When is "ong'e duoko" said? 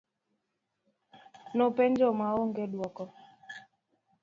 2.41-3.03